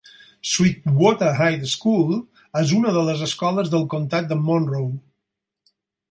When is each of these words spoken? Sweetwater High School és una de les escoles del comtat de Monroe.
Sweetwater 0.51 1.29
High 1.41 1.61
School 1.73 2.15
és 2.61 2.73
una 2.77 2.93
de 2.95 3.03
les 3.09 3.21
escoles 3.27 3.69
del 3.75 3.85
comtat 3.95 4.31
de 4.31 4.39
Monroe. 4.47 4.89